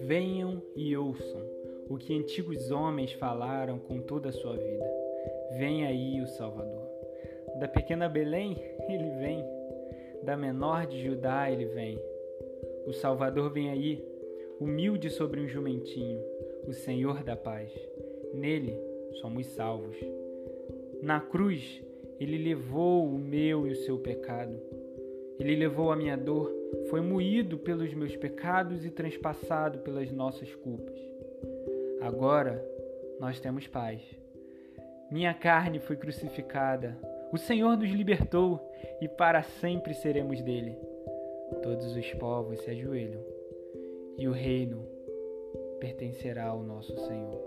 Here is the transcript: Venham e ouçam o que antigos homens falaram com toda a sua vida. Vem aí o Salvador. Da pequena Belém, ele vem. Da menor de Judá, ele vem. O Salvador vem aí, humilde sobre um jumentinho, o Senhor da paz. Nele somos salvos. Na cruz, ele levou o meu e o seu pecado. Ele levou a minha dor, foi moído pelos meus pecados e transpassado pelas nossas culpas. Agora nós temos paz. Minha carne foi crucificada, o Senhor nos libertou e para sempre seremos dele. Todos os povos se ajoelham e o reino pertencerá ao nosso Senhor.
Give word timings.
Venham 0.00 0.62
e 0.74 0.96
ouçam 0.96 1.42
o 1.88 1.98
que 1.98 2.16
antigos 2.16 2.70
homens 2.70 3.12
falaram 3.12 3.78
com 3.78 4.00
toda 4.00 4.30
a 4.30 4.32
sua 4.32 4.56
vida. 4.56 4.90
Vem 5.58 5.84
aí 5.86 6.20
o 6.22 6.26
Salvador. 6.26 6.88
Da 7.60 7.68
pequena 7.68 8.08
Belém, 8.08 8.56
ele 8.88 9.10
vem. 9.20 9.44
Da 10.22 10.36
menor 10.36 10.86
de 10.86 11.02
Judá, 11.02 11.50
ele 11.50 11.66
vem. 11.66 12.00
O 12.86 12.92
Salvador 12.92 13.52
vem 13.52 13.70
aí, 13.70 14.02
humilde 14.60 15.10
sobre 15.10 15.40
um 15.40 15.48
jumentinho, 15.48 16.22
o 16.66 16.72
Senhor 16.72 17.22
da 17.22 17.36
paz. 17.36 17.70
Nele 18.32 18.78
somos 19.20 19.46
salvos. 19.48 19.96
Na 21.02 21.20
cruz, 21.20 21.82
ele 22.18 22.38
levou 22.38 23.06
o 23.06 23.18
meu 23.18 23.66
e 23.66 23.72
o 23.72 23.76
seu 23.76 23.98
pecado. 23.98 24.58
Ele 25.38 25.54
levou 25.54 25.92
a 25.92 25.96
minha 25.96 26.16
dor, 26.16 26.50
foi 26.88 27.00
moído 27.00 27.58
pelos 27.58 27.92
meus 27.92 28.16
pecados 28.16 28.84
e 28.84 28.90
transpassado 28.90 29.80
pelas 29.80 30.10
nossas 30.10 30.54
culpas. 30.54 30.98
Agora 32.00 32.64
nós 33.20 33.38
temos 33.38 33.66
paz. 33.66 34.00
Minha 35.10 35.34
carne 35.34 35.78
foi 35.78 35.96
crucificada, 35.96 36.98
o 37.32 37.38
Senhor 37.38 37.76
nos 37.76 37.90
libertou 37.90 38.60
e 39.00 39.08
para 39.08 39.42
sempre 39.42 39.94
seremos 39.94 40.40
dele. 40.42 40.76
Todos 41.62 41.96
os 41.96 42.14
povos 42.14 42.60
se 42.60 42.70
ajoelham 42.70 43.22
e 44.18 44.26
o 44.26 44.32
reino 44.32 44.86
pertencerá 45.78 46.46
ao 46.46 46.62
nosso 46.62 46.96
Senhor. 46.98 47.40